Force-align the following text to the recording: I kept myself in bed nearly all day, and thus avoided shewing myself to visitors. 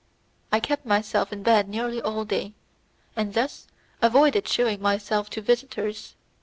I 0.51 0.59
kept 0.59 0.83
myself 0.83 1.31
in 1.31 1.43
bed 1.43 1.69
nearly 1.69 2.01
all 2.01 2.25
day, 2.25 2.53
and 3.15 3.35
thus 3.35 3.67
avoided 4.01 4.47
shewing 4.47 4.81
myself 4.81 5.29
to 5.29 5.43
visitors. 5.43 6.15